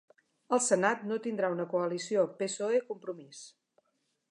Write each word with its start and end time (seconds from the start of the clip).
El 0.55 0.61
senat 0.67 1.03
no 1.09 1.17
tindrà 1.25 1.51
una 1.57 1.67
coalició 1.75 2.25
PSOE-Compromís 2.41 3.45